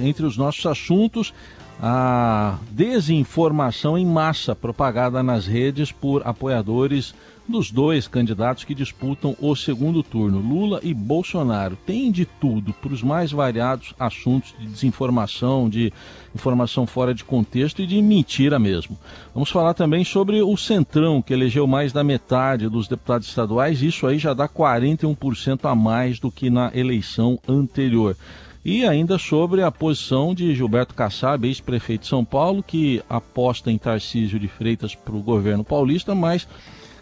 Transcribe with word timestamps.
Entre 0.00 0.26
os 0.26 0.36
nossos 0.36 0.66
assuntos, 0.66 1.32
a 1.80 2.58
desinformação 2.72 3.96
em 3.96 4.04
massa 4.04 4.52
propagada 4.52 5.22
nas 5.22 5.46
redes 5.46 5.92
por 5.92 6.26
apoiadores 6.26 7.14
dos 7.46 7.70
dois 7.70 8.08
candidatos 8.08 8.64
que 8.64 8.74
disputam 8.74 9.36
o 9.40 9.54
segundo 9.54 10.02
turno, 10.02 10.40
Lula 10.40 10.80
e 10.82 10.92
Bolsonaro. 10.92 11.78
Tem 11.86 12.10
de 12.10 12.26
tudo, 12.26 12.72
para 12.72 12.92
os 12.92 13.04
mais 13.04 13.30
variados 13.30 13.94
assuntos 13.96 14.52
de 14.58 14.66
desinformação, 14.66 15.70
de 15.70 15.92
informação 16.34 16.88
fora 16.88 17.14
de 17.14 17.22
contexto 17.22 17.80
e 17.80 17.86
de 17.86 18.02
mentira 18.02 18.58
mesmo. 18.58 18.98
Vamos 19.32 19.50
falar 19.50 19.74
também 19.74 20.04
sobre 20.04 20.42
o 20.42 20.56
Centrão, 20.56 21.22
que 21.22 21.32
elegeu 21.32 21.68
mais 21.68 21.92
da 21.92 22.02
metade 22.02 22.68
dos 22.68 22.88
deputados 22.88 23.28
estaduais. 23.28 23.80
Isso 23.80 24.08
aí 24.08 24.18
já 24.18 24.34
dá 24.34 24.48
41% 24.48 25.70
a 25.70 25.74
mais 25.76 26.18
do 26.18 26.32
que 26.32 26.50
na 26.50 26.72
eleição 26.74 27.38
anterior. 27.46 28.16
E 28.64 28.86
ainda 28.86 29.18
sobre 29.18 29.62
a 29.62 29.70
posição 29.70 30.34
de 30.34 30.54
Gilberto 30.54 30.94
Kassab, 30.94 31.46
ex-prefeito 31.46 32.02
de 32.02 32.08
São 32.08 32.24
Paulo, 32.24 32.62
que 32.62 33.02
aposta 33.10 33.70
em 33.70 33.76
Tarcísio 33.76 34.38
de 34.38 34.48
Freitas 34.48 34.94
para 34.94 35.14
o 35.14 35.22
governo 35.22 35.62
paulista, 35.62 36.14
mas 36.14 36.48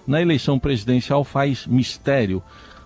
na 0.05 0.21
eleição 0.21 0.59
presidencial 0.59 1.23
faz 1.23 1.65
mistério. 1.65 2.43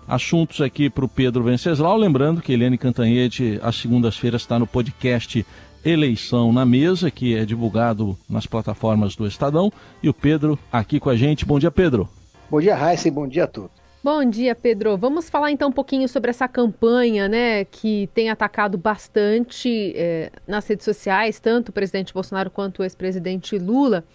Assuntos 0.07 0.61
aqui 0.61 0.91
para 0.91 1.03
o 1.03 1.09
Pedro 1.09 1.43
Venceslau, 1.43 1.97
lembrando 1.97 2.39
que 2.39 2.53
Eliane 2.53 2.77
Cantanhede, 2.77 3.59
às 3.63 3.77
segundas-feiras, 3.77 4.41
está 4.41 4.59
no 4.59 4.67
podcast 4.67 5.43
Eleição 5.83 6.53
na 6.53 6.65
Mesa, 6.65 7.09
que 7.09 7.35
é 7.35 7.45
divulgado 7.45 8.15
nas 8.29 8.45
plataformas 8.45 9.15
do 9.15 9.25
Estadão. 9.25 9.73
E 10.03 10.07
o 10.07 10.13
Pedro 10.13 10.57
aqui 10.71 10.99
com 10.99 11.09
a 11.09 11.15
gente. 11.15 11.45
Bom 11.45 11.57
dia, 11.57 11.71
Pedro. 11.71 12.07
Bom 12.49 12.61
dia, 12.61 12.75
Raíssa, 12.75 13.07
e 13.07 13.11
bom 13.11 13.27
dia 13.27 13.45
a 13.45 13.47
todos. 13.47 13.86
Bom 14.09 14.23
dia, 14.23 14.55
Pedro. 14.55 14.97
Vamos 14.97 15.29
falar 15.29 15.51
então 15.51 15.67
um 15.67 15.71
pouquinho 15.73 16.07
sobre 16.07 16.29
essa 16.29 16.47
campanha, 16.47 17.27
né, 17.27 17.65
que 17.65 18.09
tem 18.13 18.29
atacado 18.29 18.77
bastante 18.77 19.91
é, 19.97 20.31
nas 20.47 20.65
redes 20.65 20.85
sociais, 20.85 21.41
tanto 21.41 21.69
o 21.69 21.73
presidente 21.73 22.13
Bolsonaro 22.13 22.49
quanto 22.49 22.79
o 22.79 22.83
ex-presidente 22.83 23.57
Lula. 23.57 24.05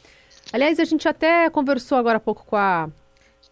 Aliás, 0.51 0.81
a 0.81 0.85
gente 0.85 1.07
até 1.07 1.51
conversou 1.51 1.99
agora 1.99 2.17
há 2.17 2.21
pouco 2.21 2.47
com 2.47 2.57
a 2.57 2.89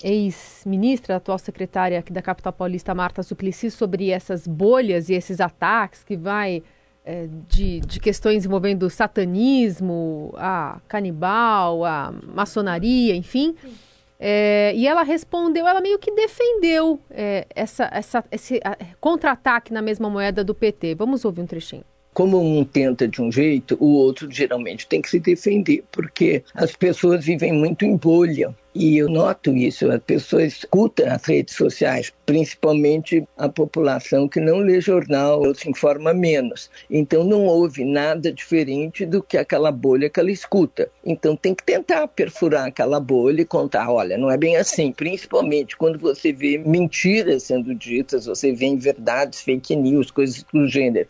ex-ministra, 0.03 1.17
atual 1.17 1.39
secretária 1.39 1.99
aqui 1.99 2.11
da 2.11 2.23
capital 2.23 2.55
paulista, 2.55 2.95
Marta 2.95 3.23
Suplicy, 3.23 3.71
sobre 3.71 4.09
essas 4.09 4.47
bolhas 4.47 5.11
e 5.11 5.13
esses 5.13 5.43
ataques 5.43 6.03
que 6.03 6.17
vai 6.17 6.63
é, 7.05 7.29
de, 7.51 7.81
de 7.81 8.01
questões 8.01 8.47
envolvendo 8.47 8.89
satanismo, 8.89 10.33
a 10.39 10.81
canibal, 10.89 11.85
a 11.85 12.11
maçonaria, 12.35 13.15
enfim. 13.15 13.55
Sim. 13.61 13.90
É, 14.23 14.75
e 14.77 14.87
ela 14.87 15.03
respondeu, 15.03 15.67
ela 15.67 15.81
meio 15.81 15.99
que 15.99 16.13
defendeu 16.13 17.01
é, 17.11 17.47
essa, 17.55 17.89
essa, 17.91 18.23
esse 18.31 18.61
contra-ataque 19.01 19.73
na 19.73 19.81
mesma 19.81 20.11
moeda 20.11 20.45
do 20.45 20.55
PT. 20.55 20.95
Vamos 20.95 21.25
ouvir 21.25 21.41
um 21.41 21.47
trechinho 21.47 21.85
como 22.21 22.39
um 22.39 22.63
tenta 22.67 23.09
de 23.09 23.23
um 23.23 23.33
jeito, 23.33 23.79
o 23.81 23.95
outro 23.95 24.31
geralmente 24.31 24.87
tem 24.87 25.01
que 25.01 25.09
se 25.09 25.19
defender, 25.19 25.83
porque 25.91 26.45
as 26.55 26.77
pessoas 26.77 27.25
vivem 27.25 27.51
muito 27.51 27.87
em 27.87 27.97
bolha. 27.97 28.55
E 28.75 28.99
eu 28.99 29.09
noto 29.09 29.57
isso, 29.57 29.91
as 29.91 30.03
pessoas 30.03 30.53
escutam 30.53 31.11
as 31.11 31.25
redes 31.25 31.55
sociais, 31.57 32.13
principalmente 32.27 33.27
a 33.39 33.49
população 33.49 34.29
que 34.29 34.39
não 34.39 34.59
lê 34.59 34.83
jornal 34.83 35.41
ou 35.41 35.55
se 35.55 35.71
informa 35.71 36.13
menos. 36.13 36.71
Então 36.91 37.25
não 37.25 37.47
ouve 37.47 37.87
nada 37.87 38.31
diferente 38.31 39.07
do 39.07 39.23
que 39.23 39.39
aquela 39.39 39.73
bolha 39.73 40.11
que 40.11 40.21
ela 40.21 40.31
escuta. 40.31 40.91
Então 41.03 41.35
tem 41.35 41.55
que 41.55 41.65
tentar 41.65 42.07
perfurar 42.07 42.67
aquela 42.67 43.01
bolha 43.01 43.41
e 43.41 43.47
contar, 43.47 43.91
olha, 43.91 44.19
não 44.19 44.31
é 44.31 44.37
bem 44.37 44.59
assim, 44.59 44.93
principalmente 44.93 45.75
quando 45.75 45.99
você 45.99 46.35
vê 46.35 46.59
mentiras 46.59 47.45
sendo 47.45 47.75
ditas, 47.75 48.27
você 48.27 48.53
vê 48.53 48.77
verdades, 48.77 49.41
fake 49.41 49.75
news, 49.75 50.11
coisas 50.11 50.45
do 50.53 50.69
gênero. 50.69 51.09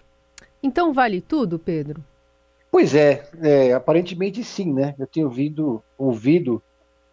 Então 0.63 0.93
vale 0.93 1.21
tudo, 1.21 1.59
Pedro? 1.59 2.05
Pois 2.71 2.95
é, 2.95 3.29
é 3.43 3.73
aparentemente 3.73 4.45
sim, 4.45 4.73
né? 4.73 4.95
Eu 4.99 5.07
tenho 5.07 5.27
ouvido, 5.27 5.83
ouvido 5.99 6.63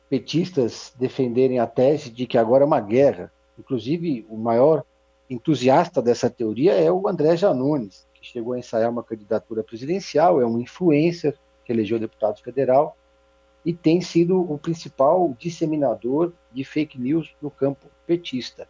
petistas 0.09 0.93
defenderem 0.97 1.59
a 1.59 1.67
tese 1.67 2.09
de 2.09 2.27
que 2.27 2.37
agora 2.37 2.63
é 2.63 2.67
uma 2.67 2.79
guerra. 2.79 3.31
Inclusive, 3.57 4.25
o 4.29 4.37
maior 4.37 4.83
entusiasta 5.29 6.01
dessa 6.01 6.29
teoria 6.29 6.73
é 6.73 6.91
o 6.91 7.07
André 7.07 7.35
Janones, 7.35 8.07
que 8.13 8.25
chegou 8.25 8.53
a 8.53 8.59
ensaiar 8.59 8.89
uma 8.89 9.03
candidatura 9.03 9.63
presidencial, 9.63 10.39
é 10.41 10.45
um 10.45 10.59
influencer 10.59 11.37
que 11.65 11.71
elegeu 11.71 11.99
deputado 11.99 12.41
federal 12.41 12.95
e 13.65 13.73
tem 13.73 13.99
sido 13.99 14.39
o 14.39 14.57
principal 14.57 15.35
disseminador 15.37 16.31
de 16.53 16.63
fake 16.63 16.99
news 16.99 17.35
no 17.41 17.51
campo 17.51 17.87
petista. 18.05 18.67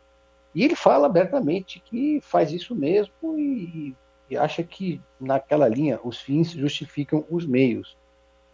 E 0.56 0.63
ele 0.63 0.75
fala 0.75 1.06
abertamente 1.06 1.79
que 1.79 2.19
faz 2.22 2.52
isso 2.52 2.73
mesmo 2.73 3.38
e 3.38 3.96
e 4.30 4.38
acha 4.38 4.64
que 4.64 5.02
naquela 5.20 5.68
linha 5.68 6.00
os 6.04 6.20
fins 6.20 6.52
justificam 6.52 7.26
os 7.30 7.46
meios. 7.46 7.98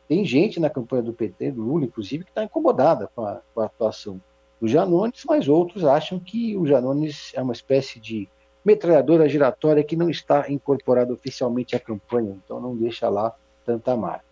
Tem 0.08 0.24
gente 0.26 0.60
na 0.60 0.70
campanha 0.70 1.04
do 1.04 1.14
PT, 1.14 1.52
do 1.52 1.62
Lula, 1.62 1.86
inclusive, 1.86 2.24
que 2.24 2.32
está 2.32 2.44
incomodada 2.44 3.10
com 3.16 3.26
a, 3.26 3.42
com 3.54 3.62
a, 3.62 3.66
atuação 3.66 4.22
do 4.60 4.68
Janones, 4.68 5.24
mas 5.28 5.48
outros 5.48 5.84
acham 5.86 6.20
que 6.20 6.56
o 6.56 6.66
Janones 6.66 7.32
é 7.34 7.42
uma 7.42 7.54
espécie 7.54 8.00
de 8.00 8.28
metralhadora 8.64 9.28
giratória 9.28 9.84
que 9.84 9.96
não 9.96 10.10
está 10.10 10.50
incorporada 10.50 11.12
oficialmente 11.14 11.76
à 11.76 11.80
campanha, 11.80 12.38
então 12.44 12.62
não 12.62 12.76
deixa 12.76 13.10
lá 13.10 13.34
tanta 13.66 13.96
marca. 13.96 14.26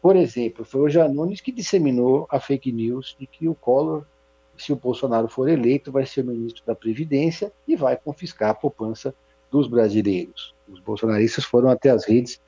Por 0.00 0.16
exemplo, 0.16 0.64
foi 0.64 0.80
o 0.80 0.88
Janones 0.88 1.40
que 1.40 1.52
disseminou 1.52 2.26
a 2.28 2.40
fake 2.40 2.72
news 2.72 3.16
de 3.18 3.26
que 3.26 3.48
o 3.48 3.54
Collor, 3.54 4.04
se 4.56 4.72
o 4.72 4.76
Bolsonaro 4.76 5.28
for 5.28 5.48
eleito, 5.48 5.92
vai 5.92 6.04
ser 6.04 6.24
ministro 6.24 6.64
da 6.66 6.74
Previdência 6.74 7.52
e 7.66 7.76
vai 7.76 7.96
confiscar 7.96 8.50
a 8.50 8.54
poupança 8.54 9.14
dos 9.52 9.68
brasileiros. 9.68 10.54
Os 10.66 10.80
bolsonaristas 10.80 11.44
foram 11.44 11.68
até 11.68 11.90
as 11.90 12.04
redes 12.06 12.40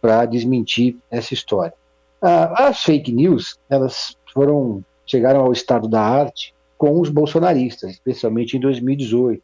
para 0.00 0.24
desmentir 0.24 0.96
essa 1.10 1.34
história. 1.34 1.74
Ah, 2.22 2.68
as 2.68 2.82
fake 2.82 3.10
news, 3.12 3.58
elas 3.68 4.16
foram 4.32 4.84
chegaram 5.04 5.40
ao 5.40 5.52
estado 5.52 5.88
da 5.88 6.00
arte 6.00 6.54
com 6.78 7.00
os 7.00 7.10
bolsonaristas, 7.10 7.90
especialmente 7.90 8.56
em 8.56 8.60
2018. 8.60 9.42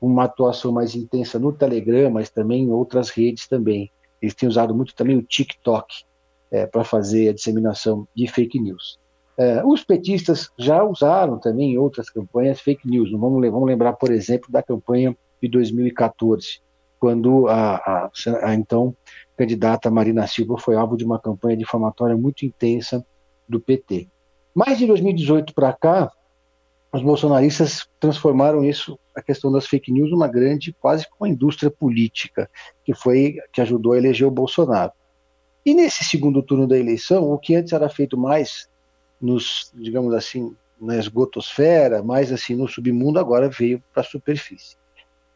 Uma 0.00 0.24
atuação 0.24 0.70
mais 0.70 0.94
intensa 0.94 1.38
no 1.38 1.52
Telegram, 1.52 2.10
mas 2.10 2.28
também 2.28 2.64
em 2.64 2.70
outras 2.70 3.08
redes 3.08 3.48
também. 3.48 3.90
Eles 4.20 4.34
têm 4.34 4.48
usado 4.48 4.74
muito 4.74 4.94
também 4.94 5.16
o 5.16 5.22
TikTok 5.22 6.04
é, 6.50 6.66
para 6.66 6.84
fazer 6.84 7.30
a 7.30 7.32
disseminação 7.32 8.06
de 8.14 8.28
fake 8.28 8.60
news. 8.60 8.98
É, 9.38 9.64
os 9.64 9.82
petistas 9.82 10.50
já 10.58 10.84
usaram 10.84 11.38
também 11.38 11.72
em 11.72 11.78
outras 11.78 12.10
campanhas 12.10 12.60
fake 12.60 12.86
news. 12.86 13.10
Vamos, 13.10 13.40
vamos 13.50 13.66
lembrar, 13.66 13.94
por 13.94 14.10
exemplo, 14.10 14.52
da 14.52 14.62
campanha 14.62 15.16
de 15.42 15.48
2014, 15.48 16.60
quando 17.00 17.48
a, 17.48 17.74
a, 17.76 18.10
a, 18.44 18.54
então 18.54 18.96
candidata 19.36 19.90
Marina 19.90 20.26
Silva 20.26 20.56
foi 20.56 20.76
alvo 20.76 20.96
de 20.96 21.04
uma 21.04 21.18
campanha 21.18 21.56
difamatória 21.56 22.16
muito 22.16 22.46
intensa 22.46 23.04
do 23.48 23.60
PT. 23.60 24.08
Mais 24.54 24.78
de 24.78 24.86
2018 24.86 25.52
para 25.52 25.72
cá, 25.72 26.12
os 26.92 27.02
bolsonaristas 27.02 27.88
transformaram 27.98 28.62
isso, 28.62 28.98
a 29.16 29.22
questão 29.22 29.50
das 29.50 29.66
fake 29.66 29.90
news, 29.90 30.10
numa 30.10 30.28
grande, 30.28 30.76
quase 30.78 31.06
uma 31.18 31.28
indústria 31.28 31.70
política, 31.70 32.48
que 32.84 32.94
foi 32.94 33.36
que 33.52 33.60
ajudou 33.60 33.92
a 33.92 33.98
eleger 33.98 34.28
o 34.28 34.30
Bolsonaro. 34.30 34.92
E 35.64 35.74
nesse 35.74 36.04
segundo 36.04 36.42
turno 36.42 36.68
da 36.68 36.78
eleição, 36.78 37.30
o 37.30 37.38
que 37.38 37.54
antes 37.54 37.72
era 37.72 37.88
feito 37.88 38.16
mais 38.16 38.68
nos, 39.20 39.72
digamos 39.74 40.12
assim, 40.12 40.54
na 40.80 40.96
esgotosfera, 40.96 42.02
mais 42.02 42.32
assim 42.32 42.54
no 42.54 42.68
submundo, 42.68 43.18
agora 43.18 43.48
veio 43.48 43.82
para 43.92 44.02
a 44.02 44.04
superfície. 44.04 44.76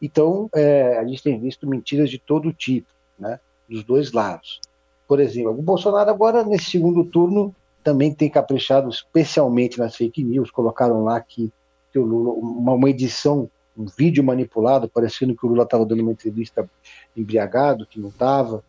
Então, 0.01 0.49
é, 0.53 0.97
a 0.97 1.05
gente 1.05 1.23
tem 1.23 1.39
visto 1.39 1.67
mentiras 1.67 2.09
de 2.09 2.19
todo 2.19 2.53
tipo, 2.53 2.87
né, 3.17 3.39
dos 3.67 3.83
dois 3.83 4.11
lados. 4.11 4.61
Por 5.07 5.19
exemplo, 5.19 5.51
o 5.51 5.61
Bolsonaro 5.61 6.09
agora, 6.09 6.43
nesse 6.43 6.71
segundo 6.71 7.03
turno, 7.05 7.55
também 7.83 8.13
tem 8.13 8.29
caprichado 8.29 8.89
especialmente 8.89 9.79
nas 9.79 9.95
fake 9.95 10.23
news, 10.23 10.51
colocaram 10.51 11.03
lá 11.03 11.21
que, 11.21 11.51
que 11.91 11.97
o 11.97 12.03
Lula, 12.03 12.33
uma, 12.33 12.73
uma 12.73 12.89
edição, 12.89 13.49
um 13.77 13.85
vídeo 13.85 14.23
manipulado, 14.23 14.89
parecendo 14.89 15.35
que 15.35 15.45
o 15.45 15.49
Lula 15.49 15.63
estava 15.63 15.85
dando 15.85 16.01
uma 16.01 16.11
entrevista 16.11 16.69
embriagado, 17.15 17.85
que 17.85 17.99
não 17.99 18.09
estava. 18.09 18.63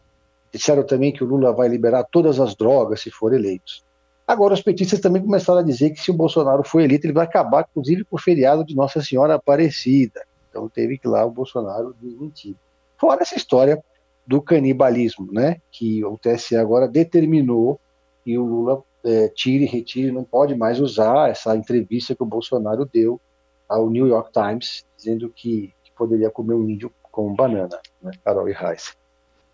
Disseram 0.52 0.84
também 0.84 1.12
que 1.12 1.24
o 1.24 1.26
Lula 1.26 1.52
vai 1.52 1.69
liberar 1.69 2.04
todas 2.04 2.38
as 2.38 2.54
drogas 2.54 3.00
se 3.00 3.10
for 3.10 3.34
eleito. 3.34 3.82
Agora, 4.26 4.54
os 4.54 4.62
petistas 4.62 5.00
também 5.00 5.22
começaram 5.22 5.60
a 5.60 5.64
dizer 5.64 5.90
que 5.90 6.00
se 6.00 6.10
o 6.10 6.14
Bolsonaro 6.14 6.62
for 6.62 6.81
eleito, 6.81 7.06
ele 7.06 7.14
vai 7.14 7.24
acabar, 7.24 7.66
inclusive, 7.69 8.04
com 8.04 8.16
o 8.16 8.20
feriado 8.20 8.64
de 8.64 8.76
Nossa 8.76 9.02
Senhora 9.02 9.34
Aparecida. 9.34 10.22
Então 10.48 10.68
teve 10.68 10.98
que 10.98 11.08
lá 11.08 11.24
o 11.24 11.30
Bolsonaro 11.30 11.94
desmentir. 12.00 12.56
Fora 12.96 13.22
essa 13.22 13.36
história 13.36 13.82
do 14.26 14.42
canibalismo, 14.42 15.32
né? 15.32 15.60
Que 15.70 16.04
o 16.04 16.18
TSE 16.18 16.56
agora 16.56 16.86
determinou 16.86 17.80
que 18.24 18.36
o 18.36 18.44
Lula 18.44 18.82
é, 19.04 19.28
tire, 19.28 19.64
retire, 19.64 20.10
não 20.10 20.24
pode 20.24 20.54
mais 20.54 20.80
usar 20.80 21.30
essa 21.30 21.56
entrevista 21.56 22.14
que 22.14 22.22
o 22.22 22.26
Bolsonaro 22.26 22.84
deu 22.84 23.20
ao 23.68 23.88
New 23.88 24.06
York 24.06 24.30
Times, 24.32 24.84
dizendo 24.96 25.30
que, 25.30 25.72
que 25.82 25.92
poderia 25.96 26.30
comer 26.30 26.54
um 26.54 26.68
índio 26.68 26.92
com 27.10 27.34
banana, 27.34 27.78
né? 28.02 28.10
Carol 28.24 28.48
e 28.48 28.52
Reis. 28.52 28.96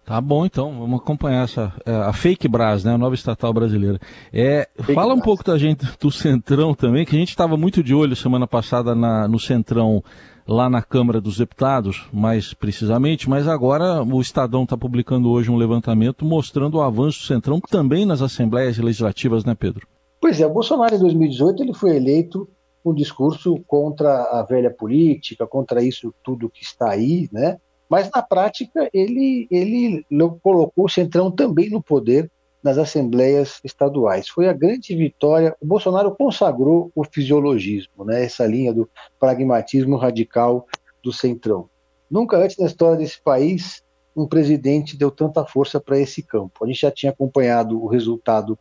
Tá 0.05 0.21
bom, 0.21 0.45
então, 0.45 0.81
vamos 0.81 1.01
acompanhar 1.01 1.45
essa 1.45 1.73
é, 1.87 1.91
a 1.91 2.13
Fake 2.13 2.47
Bras, 2.47 2.85
né, 2.85 2.93
a 2.93 2.99
nova 2.99 3.15
estatal 3.15 3.55
brasileira. 3.55 3.99
É, 4.31 4.69
fala 4.95 5.15
um 5.15 5.21
pouco 5.21 5.43
da 5.43 5.57
gente 5.57 5.87
do 5.99 6.11
Centrão 6.11 6.75
também, 6.75 7.07
que 7.07 7.17
a 7.17 7.19
gente 7.19 7.31
estava 7.31 7.57
muito 7.57 7.83
de 7.83 7.95
olho 7.95 8.15
semana 8.15 8.47
passada 8.47 8.95
na, 8.95 9.27
no 9.27 9.41
Centrão 9.41 10.05
lá 10.47 10.69
na 10.69 10.83
Câmara 10.83 11.23
dos 11.23 11.39
Deputados, 11.39 12.07
mais 12.13 12.53
precisamente, 12.53 13.31
mas 13.31 13.49
agora 13.49 14.03
o 14.03 14.21
Estadão 14.21 14.65
está 14.65 14.77
publicando 14.77 15.31
hoje 15.31 15.51
um 15.51 15.57
levantamento 15.57 16.23
mostrando 16.23 16.75
o 16.75 16.83
avanço 16.83 17.21
do 17.21 17.27
Centrão 17.27 17.59
também 17.59 18.05
nas 18.05 18.21
assembleias 18.21 18.77
legislativas, 18.77 19.43
né, 19.43 19.55
Pedro? 19.55 19.87
Pois 20.21 20.39
é, 20.39 20.47
o 20.47 20.53
Bolsonaro 20.53 20.95
em 20.95 20.99
2018 20.99 21.63
ele 21.63 21.73
foi 21.73 21.97
eleito 21.97 22.47
com 22.83 22.91
um 22.91 22.95
discurso 22.95 23.59
contra 23.67 24.11
a 24.25 24.43
velha 24.43 24.71
política, 24.71 25.47
contra 25.47 25.83
isso 25.83 26.15
tudo 26.23 26.51
que 26.51 26.63
está 26.63 26.91
aí, 26.91 27.27
né? 27.33 27.57
Mas 27.95 28.11
na 28.13 28.21
prática 28.21 28.91
ele 28.93 29.47
ele 29.49 30.05
colocou 30.43 30.87
o 30.87 30.89
Centrão 30.89 31.31
também 31.31 31.71
no 31.71 31.81
poder 31.81 32.29
nas 32.61 32.77
assembleias 32.77 33.61
estaduais. 33.63 34.29
Foi 34.29 34.49
a 34.49 34.53
grande 34.53 34.97
vitória. 34.97 35.55
O 35.61 35.67
Bolsonaro 35.67 36.13
consagrou 36.17 36.91
o 36.93 37.05
fisiologismo, 37.05 38.05
né? 38.05 38.25
essa 38.25 38.45
linha 38.45 38.75
do 38.75 38.91
pragmatismo 39.21 39.97
radical 39.97 40.67
do 41.05 41.13
centrão. 41.13 41.71
Nunca 42.11 42.37
antes 42.37 42.59
na 42.59 42.67
história 42.67 42.97
desse 42.97 43.23
país 43.23 43.81
um 44.17 44.27
presidente 44.27 44.97
deu 44.97 45.13
tanta 45.13 45.45
força 45.45 45.79
para 45.79 45.97
esse 45.97 46.21
campo. 46.21 46.65
A 46.65 46.67
gente 46.67 46.81
já 46.81 46.91
tinha 46.91 47.13
acompanhado 47.13 47.81
o 47.81 47.87
resultado 47.87 48.59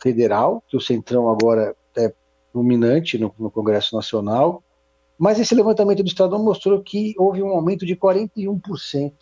federal, 0.00 0.62
que 0.68 0.76
o 0.76 0.80
centrão 0.80 1.28
agora 1.28 1.74
é 1.98 2.12
dominante 2.54 3.18
no, 3.18 3.34
no 3.36 3.50
Congresso 3.50 3.96
Nacional, 3.96 4.62
mas 5.18 5.38
esse 5.38 5.54
levantamento 5.54 6.02
do 6.02 6.08
Estadão 6.08 6.42
mostrou 6.42 6.82
que 6.82 7.14
houve 7.18 7.42
um 7.42 7.48
aumento 7.48 7.86
de 7.86 7.94
41% 7.96 9.12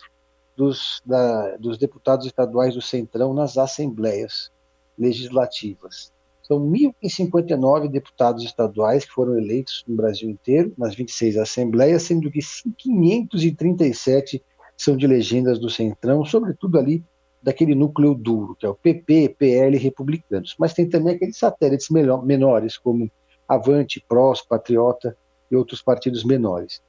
dos, 0.55 1.01
da, 1.05 1.57
dos 1.57 1.77
deputados 1.77 2.25
estaduais 2.25 2.75
do 2.75 2.81
Centrão 2.81 3.33
nas 3.33 3.57
assembleias 3.57 4.51
legislativas. 4.97 6.11
São 6.43 6.59
1.059 6.59 7.89
deputados 7.89 8.43
estaduais 8.43 9.05
que 9.05 9.11
foram 9.11 9.37
eleitos 9.37 9.83
no 9.87 9.95
Brasil 9.95 10.29
inteiro, 10.29 10.73
nas 10.77 10.93
26 10.95 11.37
assembleias, 11.37 12.03
sendo 12.03 12.29
que 12.29 12.39
537 12.77 14.43
são 14.75 14.97
de 14.97 15.07
legendas 15.07 15.59
do 15.59 15.69
Centrão, 15.69 16.25
sobretudo 16.25 16.77
ali 16.77 17.03
daquele 17.41 17.73
núcleo 17.73 18.13
duro, 18.13 18.55
que 18.55 18.65
é 18.65 18.69
o 18.69 18.75
PP, 18.75 19.35
PL 19.37 19.77
Republicanos. 19.77 20.55
Mas 20.59 20.73
tem 20.73 20.87
também 20.87 21.15
aqueles 21.15 21.37
satélites 21.37 21.87
menores, 21.89 22.77
como 22.77 23.09
Avante, 23.47 24.03
PROS, 24.07 24.41
Patriota 24.41 25.15
e 25.51 25.55
outros 25.55 25.81
partidos 25.81 26.23
menores. 26.23 26.81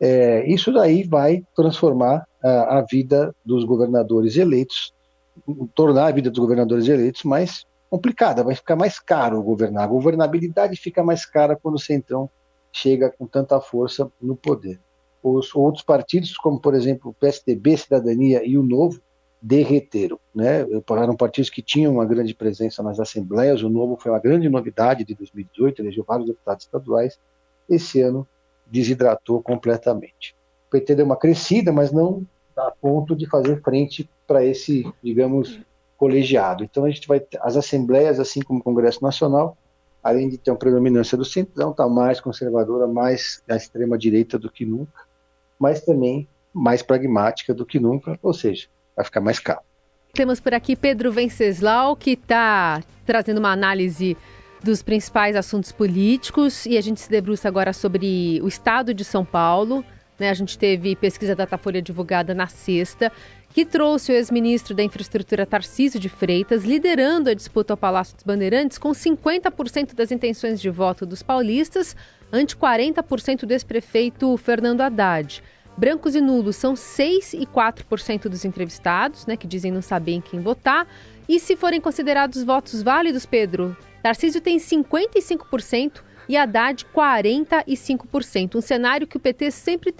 É, 0.00 0.46
isso 0.50 0.72
daí 0.72 1.02
vai 1.02 1.42
transformar 1.54 2.26
a, 2.42 2.78
a, 2.78 2.82
vida 2.82 3.34
dos 3.44 3.64
governadores 3.64 4.36
eleitos, 4.36 4.94
tornar 5.74 6.06
a 6.06 6.10
vida 6.10 6.30
dos 6.30 6.38
governadores 6.38 6.88
eleitos 6.88 7.22
mais 7.24 7.66
complicada, 7.90 8.44
vai 8.44 8.54
ficar 8.54 8.76
mais 8.76 8.98
caro 8.98 9.42
governar. 9.42 9.84
A 9.84 9.88
governabilidade 9.88 10.76
fica 10.76 11.02
mais 11.02 11.26
cara 11.26 11.56
quando 11.56 11.74
o 11.74 11.80
Centrão 11.80 12.30
chega 12.72 13.10
com 13.10 13.26
tanta 13.26 13.60
força 13.60 14.10
no 14.20 14.36
poder. 14.36 14.80
Os 15.22 15.54
outros 15.54 15.84
partidos, 15.84 16.36
como 16.36 16.58
por 16.58 16.74
exemplo 16.74 17.10
o 17.10 17.14
PSDB, 17.14 17.76
Cidadania 17.76 18.42
e 18.46 18.56
o 18.56 18.62
Novo, 18.62 19.00
derreteram. 19.42 20.18
Né? 20.34 20.66
Eram 20.90 21.16
partidos 21.16 21.50
que 21.50 21.60
tinham 21.60 21.92
uma 21.94 22.06
grande 22.06 22.34
presença 22.34 22.82
nas 22.82 23.00
assembleias, 23.00 23.62
o 23.62 23.68
Novo 23.68 23.98
foi 24.00 24.12
uma 24.12 24.20
grande 24.20 24.48
novidade 24.48 25.04
de 25.04 25.14
2018, 25.14 25.82
elegeu 25.82 26.04
vários 26.06 26.26
deputados 26.26 26.64
estaduais. 26.64 27.18
Esse 27.70 28.02
ano 28.02 28.26
desidratou 28.66 29.42
completamente. 29.42 30.34
O 30.66 30.70
PT 30.70 30.96
deu 30.96 31.06
uma 31.06 31.16
crescida, 31.16 31.72
mas 31.72 31.90
não 31.90 32.26
a 32.56 32.70
ponto 32.70 33.16
de 33.16 33.26
fazer 33.26 33.62
frente 33.62 34.08
para 34.26 34.44
esse, 34.44 34.92
digamos, 35.02 35.60
colegiado. 35.96 36.64
Então 36.64 36.84
a 36.84 36.90
gente 36.90 37.06
vai 37.08 37.22
as 37.40 37.56
assembleias, 37.56 38.20
assim 38.20 38.40
como 38.40 38.60
o 38.60 38.62
Congresso 38.62 39.02
Nacional, 39.02 39.56
além 40.02 40.28
de 40.28 40.38
ter 40.38 40.50
uma 40.50 40.56
predominância 40.56 41.16
do 41.16 41.24
centrão, 41.24 41.70
está 41.70 41.88
mais 41.88 42.20
conservadora, 42.20 42.86
mais 42.86 43.42
à 43.48 43.56
extrema 43.56 43.98
direita 43.98 44.38
do 44.38 44.50
que 44.50 44.64
nunca, 44.64 45.04
mas 45.58 45.82
também 45.82 46.28
mais 46.52 46.82
pragmática 46.82 47.54
do 47.54 47.64
que 47.66 47.78
nunca, 47.78 48.18
ou 48.22 48.32
seja, 48.32 48.66
vai 48.96 49.04
ficar 49.04 49.20
mais 49.20 49.38
caro. 49.38 49.60
Temos 50.12 50.40
por 50.40 50.52
aqui 50.52 50.74
Pedro 50.74 51.12
Venceslau, 51.12 51.94
que 51.94 52.12
está 52.12 52.82
trazendo 53.06 53.38
uma 53.38 53.52
análise 53.52 54.16
dos 54.62 54.82
principais 54.82 55.36
assuntos 55.36 55.72
políticos 55.72 56.66
e 56.66 56.76
a 56.76 56.80
gente 56.80 57.00
se 57.00 57.10
debruça 57.10 57.48
agora 57.48 57.72
sobre 57.72 58.40
o 58.42 58.48
estado 58.48 58.92
de 58.92 59.04
São 59.04 59.24
Paulo. 59.24 59.84
Né? 60.18 60.28
A 60.28 60.34
gente 60.34 60.58
teve 60.58 60.94
pesquisa 60.94 61.34
Datafolha 61.34 61.80
divulgada 61.80 62.34
na 62.34 62.46
sexta, 62.46 63.10
que 63.52 63.64
trouxe 63.64 64.12
o 64.12 64.14
ex-ministro 64.14 64.74
da 64.74 64.82
Infraestrutura 64.82 65.46
Tarcísio 65.46 65.98
de 65.98 66.08
Freitas 66.08 66.64
liderando 66.64 67.30
a 67.30 67.34
disputa 67.34 67.72
ao 67.72 67.76
Palácio 67.76 68.14
dos 68.14 68.24
Bandeirantes 68.24 68.78
com 68.78 68.90
50% 68.90 69.94
das 69.94 70.12
intenções 70.12 70.60
de 70.60 70.70
voto 70.70 71.06
dos 71.06 71.22
paulistas 71.22 71.96
ante 72.32 72.56
40% 72.56 73.46
do 73.46 73.52
ex-prefeito 73.52 74.36
Fernando 74.36 74.82
Haddad. 74.82 75.42
Brancos 75.76 76.14
e 76.14 76.20
nulos 76.20 76.56
são 76.56 76.76
6 76.76 77.32
e 77.34 77.46
4% 77.46 78.28
dos 78.28 78.44
entrevistados, 78.44 79.24
né, 79.26 79.36
que 79.36 79.46
dizem 79.46 79.72
não 79.72 79.80
saber 79.80 80.12
em 80.12 80.20
quem 80.20 80.40
votar. 80.40 80.86
E 81.28 81.40
se 81.40 81.56
forem 81.56 81.80
considerados 81.80 82.44
votos 82.44 82.82
válidos, 82.82 83.24
Pedro, 83.24 83.74
Tarcísio 84.02 84.40
tem 84.40 84.58
55% 84.58 86.02
e 86.28 86.36
Haddad 86.36 86.86
45%. 86.94 88.56
Um 88.56 88.60
cenário 88.60 89.06
que 89.06 89.16
o 89.16 89.20
PT 89.20 89.50
sempre 89.50 89.94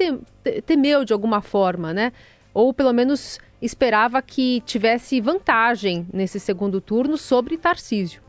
temeu 0.64 1.04
de 1.04 1.12
alguma 1.12 1.40
forma, 1.40 1.92
né? 1.92 2.12
Ou 2.54 2.72
pelo 2.72 2.92
menos 2.92 3.38
esperava 3.60 4.22
que 4.22 4.62
tivesse 4.62 5.20
vantagem 5.20 6.06
nesse 6.12 6.40
segundo 6.40 6.80
turno 6.80 7.16
sobre 7.16 7.58
Tarcísio. 7.58 8.22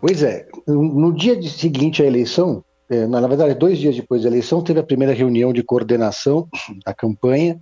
Pois 0.00 0.22
é, 0.22 0.48
no 0.66 1.12
dia 1.12 1.40
seguinte 1.42 2.02
à 2.02 2.06
eleição, 2.06 2.64
é, 2.90 3.06
na 3.06 3.26
verdade, 3.26 3.54
dois 3.54 3.78
dias 3.78 3.96
depois 3.96 4.22
da 4.22 4.28
eleição, 4.28 4.62
teve 4.62 4.80
a 4.80 4.82
primeira 4.82 5.14
reunião 5.14 5.52
de 5.52 5.62
coordenação 5.62 6.48
da 6.84 6.92
campanha 6.92 7.58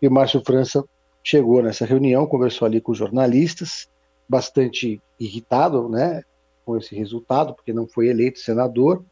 e 0.00 0.08
o 0.08 0.10
Márcio 0.10 0.42
França 0.44 0.84
chegou 1.22 1.62
nessa 1.62 1.84
reunião, 1.84 2.26
conversou 2.26 2.66
ali 2.66 2.80
com 2.80 2.92
os 2.92 2.98
jornalistas, 2.98 3.88
bastante 4.28 5.00
irritado, 5.20 5.88
né? 5.88 6.22
Com 6.64 6.76
esse 6.76 6.94
resultado, 6.94 7.54
porque 7.54 7.72
não 7.72 7.86
foi 7.86 8.08
eleito 8.08 8.38
senador, 8.38 9.04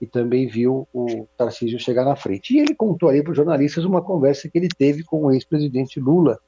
e 0.00 0.06
também 0.06 0.46
viu 0.46 0.86
o 0.92 1.26
Tarcísio 1.36 1.78
chegar 1.78 2.04
na 2.04 2.16
frente. 2.16 2.54
E 2.54 2.60
ele 2.60 2.74
contou 2.74 3.08
aí 3.08 3.22
para 3.22 3.30
os 3.30 3.36
jornalistas 3.36 3.84
uma 3.84 4.02
conversa 4.02 4.48
que 4.48 4.58
ele 4.58 4.68
teve 4.68 5.02
com 5.02 5.24
o 5.24 5.32
ex-presidente 5.32 5.98
Lula 5.98 6.38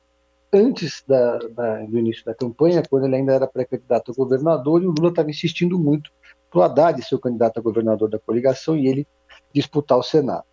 antes 0.53 1.03
da, 1.07 1.39
da, 1.39 1.85
do 1.85 1.99
início 1.99 2.25
da 2.25 2.35
campanha, 2.35 2.83
quando 2.89 3.07
ele 3.07 3.17
ainda 3.17 3.33
era 3.33 3.47
pré-candidato 3.47 4.13
a 4.13 4.15
governador, 4.15 4.83
e 4.83 4.87
o 4.87 4.91
Lula 4.91 5.11
estava 5.11 5.31
insistindo 5.31 5.79
muito 5.79 6.11
para 6.51 6.61
o 6.61 6.63
Haddad 6.63 7.03
ser 7.03 7.15
o 7.15 7.19
candidato 7.19 7.59
a 7.59 7.63
governador 7.63 8.09
da 8.09 8.19
coligação 8.19 8.77
e 8.77 8.87
ele 8.87 9.07
disputar 9.53 9.99
o 9.99 10.03
Senado. 10.03 10.45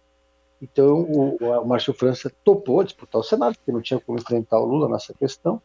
Então 0.62 1.02
o, 1.02 1.38
o 1.38 1.66
Márcio 1.66 1.94
França 1.94 2.32
topou 2.44 2.84
disputar 2.84 3.20
o 3.20 3.24
Senado, 3.24 3.56
porque 3.56 3.72
não 3.72 3.82
tinha 3.82 4.00
como 4.00 4.18
enfrentar 4.18 4.60
o 4.60 4.66
Lula 4.66 4.90
nessa 4.90 5.14
questão, 5.14 5.62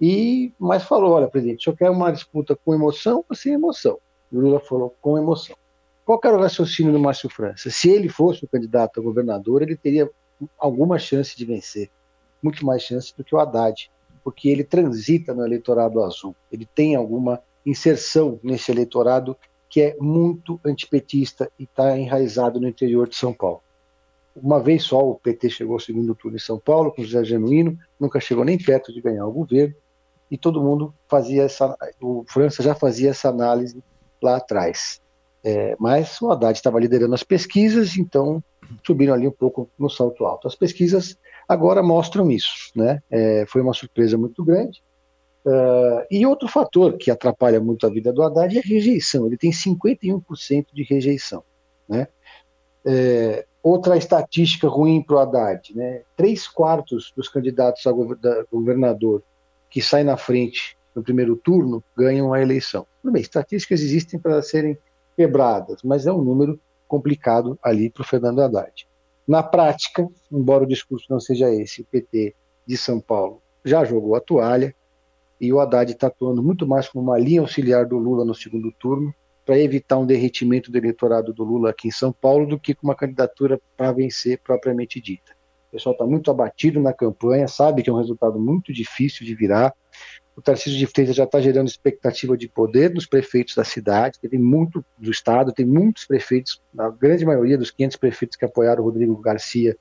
e, 0.00 0.52
mas 0.58 0.84
falou: 0.84 1.12
olha, 1.12 1.28
presidente, 1.28 1.60
o 1.60 1.64
senhor 1.64 1.76
quer 1.76 1.90
uma 1.90 2.10
disputa 2.10 2.56
com 2.56 2.74
emoção 2.74 3.24
ou 3.28 3.36
sem 3.36 3.54
emoção? 3.54 3.98
O 4.32 4.40
Lula 4.40 4.60
falou: 4.60 4.94
com 5.00 5.16
emoção. 5.16 5.56
Qual 6.04 6.20
era 6.22 6.36
o 6.36 6.40
raciocínio 6.40 6.92
do 6.92 7.00
Márcio 7.00 7.28
França? 7.28 7.68
Se 7.70 7.90
ele 7.90 8.08
fosse 8.08 8.44
o 8.44 8.48
candidato 8.48 9.00
a 9.00 9.02
governador, 9.02 9.62
ele 9.62 9.76
teria 9.76 10.08
alguma 10.58 10.98
chance 10.98 11.36
de 11.36 11.44
vencer, 11.44 11.90
muito 12.42 12.64
mais 12.64 12.82
chance 12.82 13.12
do 13.16 13.24
que 13.24 13.34
o 13.34 13.38
Haddad, 13.38 13.90
porque 14.22 14.48
ele 14.48 14.62
transita 14.62 15.34
no 15.34 15.44
eleitorado 15.44 16.02
azul, 16.02 16.36
ele 16.52 16.68
tem 16.74 16.94
alguma 16.94 17.42
inserção 17.64 18.38
nesse 18.42 18.70
eleitorado 18.70 19.36
que 19.68 19.80
é 19.80 19.96
muito 20.00 20.60
antipetista 20.64 21.50
e 21.58 21.64
está 21.64 21.98
enraizado 21.98 22.60
no 22.60 22.68
interior 22.68 23.08
de 23.08 23.16
São 23.16 23.32
Paulo. 23.32 23.60
Uma 24.34 24.60
vez 24.60 24.84
só 24.84 25.00
o 25.00 25.16
PT 25.16 25.50
chegou 25.50 25.74
ao 25.74 25.80
segundo 25.80 26.14
turno 26.14 26.36
em 26.36 26.40
São 26.40 26.58
Paulo, 26.58 26.92
com 26.92 27.02
José 27.02 27.24
Genuíno, 27.24 27.76
nunca 27.98 28.20
chegou 28.20 28.44
nem 28.44 28.58
perto 28.58 28.92
de 28.92 29.00
ganhar 29.00 29.26
o 29.26 29.32
governo, 29.32 29.74
e 30.30 30.36
todo 30.36 30.62
mundo 30.62 30.94
fazia 31.08 31.44
essa. 31.44 31.76
O 32.00 32.24
França 32.28 32.62
já 32.62 32.74
fazia 32.74 33.10
essa 33.10 33.28
análise 33.28 33.82
lá 34.22 34.36
atrás. 34.36 35.00
É, 35.44 35.76
mas 35.78 36.20
o 36.20 36.30
Haddad 36.30 36.58
estava 36.58 36.80
liderando 36.80 37.14
as 37.14 37.22
pesquisas, 37.22 37.96
então 37.96 38.42
subiram 38.84 39.14
ali 39.14 39.28
um 39.28 39.32
pouco 39.32 39.70
no 39.78 39.88
salto 39.88 40.24
alto. 40.24 40.48
As 40.48 40.56
pesquisas 40.56 41.16
agora 41.48 41.82
mostram 41.82 42.30
isso, 42.30 42.72
né? 42.74 43.00
É, 43.08 43.44
foi 43.46 43.62
uma 43.62 43.72
surpresa 43.72 44.18
muito 44.18 44.44
grande. 44.44 44.82
Uh, 45.44 46.02
e 46.10 46.26
outro 46.26 46.48
fator 46.48 46.96
que 46.98 47.08
atrapalha 47.08 47.60
muito 47.60 47.86
a 47.86 47.88
vida 47.88 48.12
do 48.12 48.20
Haddad 48.24 48.56
é 48.56 48.60
a 48.60 48.66
rejeição. 48.66 49.26
Ele 49.26 49.36
tem 49.36 49.52
51% 49.52 50.66
de 50.72 50.82
rejeição, 50.82 51.44
né? 51.88 52.08
É, 52.84 53.46
outra 53.62 53.96
estatística 53.96 54.66
ruim 54.66 55.00
para 55.00 55.14
o 55.14 55.18
Haddad, 55.20 55.76
né? 55.76 56.02
Três 56.16 56.48
quartos 56.48 57.12
dos 57.16 57.28
candidatos 57.28 57.86
a 57.86 57.92
governador 58.50 59.22
que 59.70 59.82
sai 59.82 60.04
na 60.04 60.16
frente 60.16 60.76
no 60.94 61.02
primeiro 61.02 61.36
turno 61.36 61.84
ganham 61.96 62.32
a 62.32 62.40
eleição. 62.40 62.86
Tudo 63.02 63.12
bem, 63.12 63.22
estatísticas 63.22 63.80
existem 63.80 64.18
para 64.18 64.40
serem 64.40 64.78
quebradas, 65.16 65.82
mas 65.82 66.06
é 66.06 66.12
um 66.12 66.22
número 66.22 66.58
complicado 66.88 67.58
ali 67.62 67.90
para 67.90 68.02
o 68.02 68.06
Fernando 68.06 68.40
Haddad. 68.40 68.88
Na 69.26 69.42
prática, 69.42 70.06
embora 70.30 70.64
o 70.64 70.68
discurso 70.68 71.06
não 71.10 71.20
seja 71.20 71.52
esse, 71.52 71.82
o 71.82 71.84
PT 71.84 72.34
de 72.66 72.76
São 72.76 73.00
Paulo 73.00 73.42
já 73.64 73.84
jogou 73.84 74.14
a 74.14 74.20
toalha 74.20 74.74
e 75.40 75.52
o 75.52 75.60
Haddad 75.60 75.92
está 75.92 76.06
atuando 76.06 76.42
muito 76.42 76.66
mais 76.66 76.88
como 76.88 77.04
uma 77.04 77.18
linha 77.18 77.40
auxiliar 77.40 77.84
do 77.84 77.98
Lula 77.98 78.24
no 78.24 78.34
segundo 78.34 78.72
turno 78.72 79.12
para 79.44 79.58
evitar 79.58 79.98
um 79.98 80.06
derretimento 80.06 80.70
do 80.70 80.78
eleitorado 80.78 81.32
do 81.32 81.44
Lula 81.44 81.70
aqui 81.70 81.88
em 81.88 81.92
São 81.92 82.12
Paulo 82.12 82.46
do 82.46 82.58
que 82.58 82.74
com 82.74 82.86
uma 82.86 82.96
candidatura 82.96 83.60
para 83.76 83.92
vencer 83.92 84.40
propriamente 84.42 85.00
dita. 85.00 85.35
Pessoal 85.76 85.92
está 85.92 86.06
muito 86.06 86.30
abatido 86.30 86.80
na 86.80 86.90
campanha, 86.90 87.46
sabe 87.46 87.82
que 87.82 87.90
é 87.90 87.92
um 87.92 87.98
resultado 87.98 88.40
muito 88.40 88.72
difícil 88.72 89.26
de 89.26 89.34
virar. 89.34 89.74
O 90.34 90.40
Tarcísio 90.40 90.78
de 90.78 90.86
Freitas 90.86 91.14
já 91.14 91.24
está 91.24 91.38
gerando 91.38 91.68
expectativa 91.68 92.34
de 92.34 92.48
poder 92.48 92.94
nos 92.94 93.04
prefeitos 93.04 93.54
da 93.54 93.62
cidade, 93.62 94.18
tem 94.18 94.40
muito 94.40 94.82
do 94.96 95.10
estado, 95.10 95.52
tem 95.52 95.66
muitos 95.66 96.06
prefeitos, 96.06 96.62
a 96.78 96.88
grande 96.88 97.26
maioria 97.26 97.58
dos 97.58 97.70
500 97.70 97.98
prefeitos 97.98 98.38
que 98.38 98.46
apoiaram 98.46 98.82
o 98.82 98.86
Rodrigo 98.86 99.14
Garcia 99.18 99.76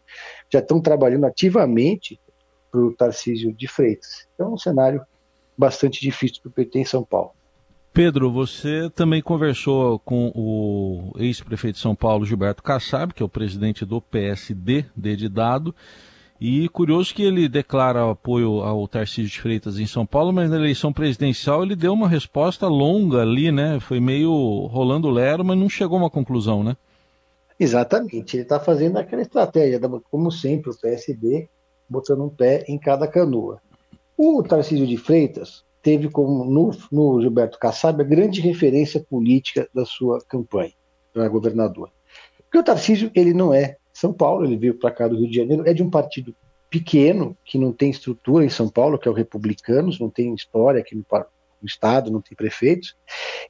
já 0.51 0.59
estão 0.59 0.81
trabalhando 0.81 1.27
ativamente 1.27 2.19
para 2.69 2.81
o 2.81 2.93
Tarcísio 2.93 3.53
de 3.53 3.65
Freitas. 3.65 4.27
Então 4.33 4.47
é 4.47 4.49
um 4.49 4.57
cenário 4.57 5.01
bastante 5.57 6.01
difícil 6.01 6.41
para 6.41 6.49
o 6.49 6.53
PT 6.53 6.79
em 6.79 6.85
São 6.85 7.05
Paulo. 7.05 7.31
Pedro, 7.95 8.29
você 8.29 8.89
também 8.89 9.21
conversou 9.21 9.99
com 9.99 10.29
o 10.35 11.13
ex-prefeito 11.17 11.75
de 11.75 11.81
São 11.81 11.95
Paulo, 11.95 12.25
Gilberto 12.25 12.61
Kassab, 12.61 13.13
que 13.13 13.23
é 13.23 13.25
o 13.25 13.29
presidente 13.29 13.85
do 13.85 14.01
PSD, 14.01 14.83
de 14.97 15.29
Dado, 15.29 15.73
e 16.41 16.67
curioso 16.67 17.15
que 17.15 17.23
ele 17.23 17.47
declara 17.47 18.11
apoio 18.11 18.59
ao 18.59 18.85
Tarcísio 18.85 19.31
de 19.31 19.39
Freitas 19.39 19.79
em 19.79 19.87
São 19.87 20.05
Paulo, 20.05 20.33
mas 20.33 20.49
na 20.49 20.57
eleição 20.57 20.91
presidencial 20.91 21.63
ele 21.63 21.73
deu 21.73 21.93
uma 21.93 22.09
resposta 22.09 22.67
longa 22.67 23.21
ali, 23.21 23.49
né? 23.49 23.79
Foi 23.79 24.01
meio 24.01 24.65
rolando 24.65 25.09
lero, 25.09 25.45
mas 25.45 25.57
não 25.57 25.69
chegou 25.69 25.97
a 25.97 26.01
uma 26.01 26.09
conclusão, 26.09 26.65
né? 26.65 26.75
Exatamente, 27.57 28.35
ele 28.35 28.43
está 28.43 28.59
fazendo 28.59 28.97
aquela 28.97 29.21
estratégia, 29.21 29.79
como 30.11 30.29
sempre, 30.33 30.69
o 30.69 30.77
PSD 30.77 31.47
botando 31.89 32.25
um 32.25 32.29
pé 32.29 32.65
em 32.67 32.77
cada 32.77 33.07
canoa. 33.07 33.61
O 34.17 34.43
Tarcísio 34.43 34.85
de 34.85 34.97
Freitas 34.97 35.63
teve 35.85 36.09
como 36.09 36.43
no, 36.43 36.71
no 36.91 37.21
Gilberto 37.21 37.59
Kassab 37.59 38.01
a 38.01 38.03
grande 38.03 38.41
referência 38.41 38.99
política 38.99 39.69
da 39.71 39.85
sua 39.85 40.17
campanha 40.27 40.73
para 41.13 41.27
governador. 41.27 41.91
Porque 42.39 42.57
o 42.57 42.63
Tarcísio 42.63 43.11
ele 43.13 43.35
não 43.35 43.53
é 43.53 43.77
São 43.93 44.11
Paulo, 44.11 44.45
ele 44.45 44.57
veio 44.57 44.73
para 44.79 44.89
cá 44.89 45.07
do 45.07 45.15
Rio 45.15 45.29
de 45.29 45.35
Janeiro, 45.35 45.61
é 45.67 45.75
de 45.75 45.83
um 45.83 45.89
partido 45.91 46.35
pequeno 46.71 47.37
que 47.45 47.59
não 47.59 47.71
tem 47.71 47.91
estrutura 47.91 48.43
em 48.43 48.49
São 48.49 48.67
Paulo, 48.67 48.97
que 48.97 49.07
é 49.07 49.11
o 49.11 49.13
Republicanos, 49.13 49.99
não 49.99 50.09
tem 50.09 50.33
história 50.33 50.81
aqui 50.81 50.95
no, 50.95 51.05
no 51.07 51.67
estado, 51.67 52.09
não 52.09 52.19
tem 52.19 52.35
prefeitos. 52.35 52.95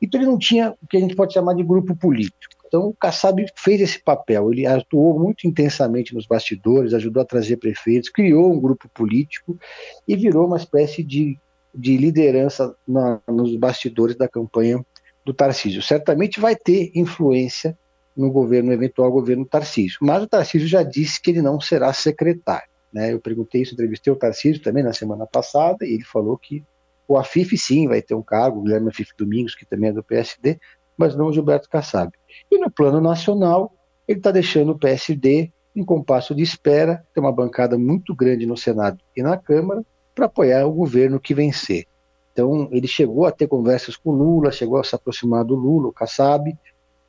Então 0.01 0.19
ele 0.19 0.29
não 0.29 0.37
tinha 0.37 0.75
o 0.83 0.87
que 0.89 0.97
a 0.97 0.99
gente 0.99 1.15
pode 1.15 1.33
chamar 1.33 1.53
de 1.53 1.63
grupo 1.63 1.95
político. 1.95 2.53
Então 2.67 2.89
o 2.89 2.93
Kassab 2.93 3.45
fez 3.55 3.79
esse 3.79 4.03
papel, 4.03 4.51
ele 4.51 4.65
atuou 4.65 5.17
muito 5.17 5.47
intensamente 5.47 6.13
nos 6.13 6.27
bastidores, 6.27 6.93
ajudou 6.93 7.23
a 7.23 7.25
trazer 7.25 7.55
prefeitos, 7.55 8.09
criou 8.09 8.51
um 8.51 8.59
grupo 8.59 8.89
político 8.89 9.57
e 10.05 10.17
virou 10.17 10.45
uma 10.45 10.57
espécie 10.57 11.01
de, 11.01 11.39
de 11.75 11.97
liderança 11.97 12.75
na, 12.87 13.21
nos 13.27 13.55
bastidores 13.55 14.15
da 14.15 14.27
campanha 14.27 14.83
do 15.25 15.33
Tarcísio. 15.33 15.81
Certamente 15.81 16.39
vai 16.39 16.55
ter 16.55 16.91
influência 16.95 17.77
no 18.15 18.31
governo, 18.31 18.69
no 18.69 18.73
eventual 18.73 19.11
governo 19.11 19.45
Tarcísio, 19.45 19.97
mas 20.01 20.23
o 20.23 20.27
Tarcísio 20.27 20.67
já 20.67 20.83
disse 20.83 21.21
que 21.21 21.31
ele 21.31 21.41
não 21.41 21.59
será 21.59 21.91
secretário. 21.91 22.69
Né? 22.93 23.11
Eu 23.11 23.19
perguntei 23.19 23.61
isso, 23.61 23.73
entrevistei 23.73 24.13
o 24.13 24.15
Tarcísio 24.15 24.61
também 24.61 24.83
na 24.83 24.93
semana 24.93 25.27
passada, 25.27 25.85
e 25.85 25.95
ele 25.95 26.05
falou 26.05 26.37
que 26.37 26.63
o 27.07 27.17
Afif 27.17 27.57
sim 27.57 27.87
vai 27.87 28.01
ter 28.01 28.15
um 28.15 28.21
cargo, 28.21 28.59
o 28.59 28.63
Guilherme 28.63 28.89
Afif 28.89 29.11
Domingos, 29.17 29.53
que 29.53 29.65
também 29.65 29.89
é 29.89 29.93
do 29.93 30.03
PSD, 30.03 30.57
mas 30.97 31.15
não 31.15 31.27
o 31.27 31.33
Gilberto 31.33 31.69
Kassab. 31.69 32.11
E 32.49 32.57
no 32.57 32.71
plano 32.71 33.01
nacional, 33.01 33.73
ele 34.07 34.19
está 34.19 34.31
deixando 34.31 34.71
o 34.71 34.79
PSD 34.79 35.51
em 35.75 35.83
compasso 35.83 36.33
de 36.33 36.41
espera, 36.41 37.05
tem 37.13 37.21
uma 37.21 37.33
bancada 37.33 37.77
muito 37.77 38.15
grande 38.15 38.45
no 38.45 38.55
Senado 38.55 38.97
e 39.15 39.21
na 39.21 39.37
Câmara, 39.37 39.83
para 40.15 40.25
apoiar 40.25 40.65
o 40.65 40.71
governo 40.71 41.19
que 41.19 41.35
vencer. 41.35 41.85
Então, 42.31 42.67
ele 42.71 42.87
chegou 42.87 43.25
a 43.25 43.31
ter 43.31 43.47
conversas 43.47 43.95
com 43.95 44.11
Lula, 44.11 44.51
chegou 44.51 44.79
a 44.79 44.83
se 44.83 44.95
aproximar 44.95 45.43
do 45.43 45.55
Lula, 45.55 45.89
o 45.89 45.93
Kassab, 45.93 46.57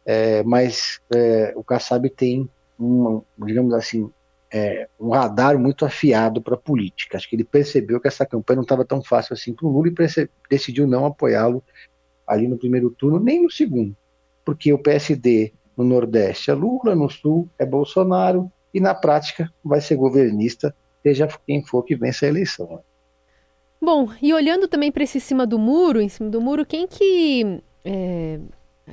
é, 0.04 0.42
mas 0.42 1.00
é, 1.14 1.52
o 1.56 1.64
Kassab 1.64 2.08
tem, 2.10 2.48
um, 2.78 3.22
digamos 3.38 3.72
assim, 3.74 4.10
é, 4.52 4.88
um 5.00 5.10
radar 5.10 5.58
muito 5.58 5.84
afiado 5.84 6.40
para 6.40 6.54
a 6.54 6.58
política. 6.58 7.16
Acho 7.16 7.28
que 7.28 7.36
ele 7.36 7.44
percebeu 7.44 8.00
que 8.00 8.06
essa 8.06 8.26
campanha 8.26 8.56
não 8.56 8.62
estava 8.62 8.84
tão 8.84 9.02
fácil 9.02 9.34
assim 9.34 9.52
para 9.52 9.66
o 9.66 9.70
Lula 9.70 9.88
e 9.88 10.28
decidiu 10.48 10.86
não 10.86 11.06
apoiá-lo 11.06 11.62
ali 12.26 12.46
no 12.46 12.58
primeiro 12.58 12.90
turno, 12.90 13.20
nem 13.20 13.42
no 13.42 13.50
segundo, 13.50 13.96
porque 14.44 14.72
o 14.72 14.78
PSD 14.78 15.52
no 15.76 15.84
Nordeste 15.84 16.50
é 16.50 16.54
Lula, 16.54 16.94
no 16.94 17.08
Sul 17.08 17.48
é 17.58 17.64
Bolsonaro, 17.64 18.50
e 18.72 18.80
na 18.80 18.94
prática 18.94 19.50
vai 19.64 19.80
ser 19.80 19.96
governista, 19.96 20.74
seja 21.02 21.28
quem 21.46 21.64
for 21.64 21.82
que 21.82 21.96
vença 21.96 22.26
a 22.26 22.28
eleição. 22.28 22.80
Bom, 23.86 24.08
e 24.20 24.34
olhando 24.34 24.66
também 24.66 24.90
para 24.90 25.04
esse 25.04 25.20
cima 25.20 25.46
do 25.46 25.60
muro, 25.60 26.00
em 26.00 26.08
cima 26.08 26.28
do 26.28 26.40
muro, 26.40 26.66
quem 26.66 26.88
que. 26.88 27.62
É... 27.84 28.40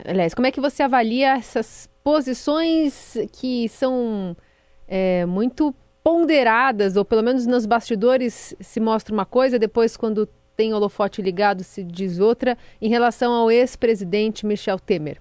Aliás, 0.06 0.36
como 0.36 0.46
é 0.46 0.52
que 0.52 0.62
você 0.62 0.84
avalia 0.84 1.36
essas 1.36 1.90
posições 2.04 3.18
que 3.32 3.68
são 3.70 4.38
é, 4.88 5.26
muito 5.26 5.74
ponderadas, 6.04 6.96
ou 6.96 7.04
pelo 7.04 7.24
menos 7.24 7.48
nos 7.48 7.66
bastidores 7.66 8.56
se 8.60 8.80
mostra 8.80 9.12
uma 9.12 9.26
coisa, 9.26 9.58
depois, 9.58 9.98
quando 9.98 10.30
tem 10.56 10.76
holofote 10.76 11.24
ligado, 11.24 11.64
se 11.64 11.84
diz 11.84 12.20
outra, 12.20 12.56
em 12.80 12.88
relação 12.88 13.34
ao 13.34 13.50
ex-presidente 13.50 14.46
Michel 14.46 14.78
Temer? 14.78 15.18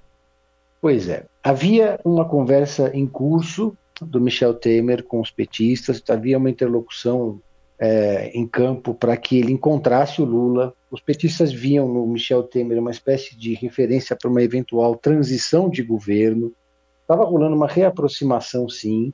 Pois 0.83 1.09
é. 1.09 1.25
Havia 1.43 1.99
uma 2.05 2.27
conversa 2.27 2.91
em 2.93 3.07
curso 3.07 3.75
do 4.03 4.21
Michel 4.21 4.53
Temer 4.53 5.03
com 5.03 5.19
os 5.19 5.31
petistas, 5.31 6.03
havia 6.11 6.37
uma 6.37 6.51
interlocução 6.51 7.41
é, 7.83 8.31
em 8.33 8.47
campo 8.47 8.95
para 8.95 9.17
que 9.17 9.37
ele 9.37 9.51
encontrasse 9.51 10.23
o 10.23 10.25
Lula. 10.25 10.73
Os 10.89 11.01
petistas 11.01 11.53
viam 11.53 11.89
no 11.89 12.07
Michel 12.07 12.45
Temer 12.45 12.79
uma 12.79 12.93
espécie 12.93 13.37
de 13.37 13.55
referência 13.55 14.15
para 14.15 14.31
uma 14.31 14.41
eventual 14.41 14.95
transição 14.95 15.69
de 15.69 15.83
governo. 15.83 16.53
Estava 17.01 17.25
rolando 17.25 17.57
uma 17.57 17.67
reaproximação, 17.67 18.69
sim. 18.69 19.13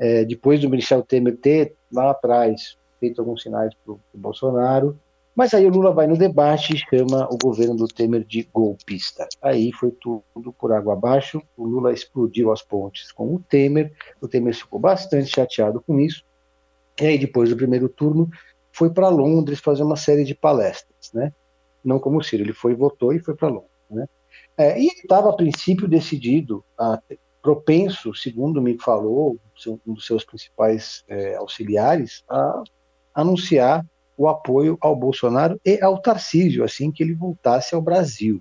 É, 0.00 0.24
depois 0.24 0.60
do 0.60 0.68
Michel 0.68 1.04
Temer 1.04 1.36
ter 1.36 1.76
lá 1.92 2.10
atrás 2.10 2.76
feito 2.98 3.20
alguns 3.20 3.40
sinais 3.40 3.72
para 3.84 3.94
o 3.94 4.00
Bolsonaro, 4.14 4.98
mas 5.32 5.54
aí 5.54 5.64
o 5.64 5.70
Lula 5.70 5.92
vai 5.92 6.08
no 6.08 6.18
debate 6.18 6.74
e 6.74 6.78
chama 6.78 7.28
o 7.30 7.38
governo 7.40 7.76
do 7.76 7.86
Temer 7.86 8.24
de 8.24 8.48
golpista. 8.52 9.28
Aí 9.40 9.70
foi 9.72 9.92
tudo 9.92 10.52
por 10.58 10.72
água 10.72 10.94
abaixo. 10.94 11.40
O 11.56 11.64
Lula 11.64 11.92
explodiu 11.92 12.50
as 12.50 12.62
pontes 12.62 13.12
com 13.12 13.32
o 13.32 13.38
Temer. 13.38 13.92
O 14.20 14.26
Temer 14.26 14.54
ficou 14.54 14.80
bastante 14.80 15.30
chateado 15.30 15.80
com 15.80 16.00
isso. 16.00 16.24
E 17.00 17.06
aí, 17.06 17.18
depois 17.18 17.50
do 17.50 17.56
primeiro 17.56 17.88
turno, 17.88 18.28
foi 18.72 18.90
para 18.90 19.08
Londres 19.08 19.60
fazer 19.60 19.82
uma 19.82 19.96
série 19.96 20.24
de 20.24 20.34
palestras, 20.34 21.12
né? 21.12 21.32
Não 21.84 21.98
como 21.98 22.18
o 22.18 22.22
Ciro, 22.22 22.42
ele 22.42 22.52
foi, 22.52 22.74
votou 22.74 23.12
e 23.12 23.18
foi 23.18 23.34
para 23.34 23.48
Londres, 23.48 23.70
né? 23.90 24.06
É, 24.56 24.78
e 24.78 24.86
ele 24.86 25.00
estava, 25.02 25.30
a 25.30 25.36
princípio, 25.36 25.88
decidido, 25.88 26.64
a, 26.78 27.00
propenso, 27.42 28.14
segundo 28.14 28.62
me 28.62 28.78
falou 28.78 29.36
um 29.86 29.94
dos 29.94 30.06
seus 30.06 30.24
principais 30.24 31.04
é, 31.08 31.34
auxiliares, 31.34 32.22
a 32.28 32.62
anunciar 33.14 33.84
o 34.16 34.28
apoio 34.28 34.78
ao 34.80 34.94
Bolsonaro 34.94 35.60
e 35.64 35.82
ao 35.82 36.00
Tarcísio, 36.00 36.62
assim 36.62 36.92
que 36.92 37.02
ele 37.02 37.14
voltasse 37.14 37.74
ao 37.74 37.82
Brasil. 37.82 38.40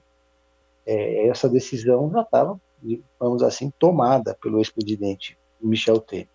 É, 0.86 1.28
essa 1.28 1.50
decisão 1.50 2.12
já 2.12 2.22
estava, 2.22 2.60
vamos 3.20 3.42
assim, 3.42 3.72
tomada 3.80 4.38
pelo 4.42 4.60
ex-presidente 4.60 5.38
Michel 5.60 6.00
Temer. 6.00 6.28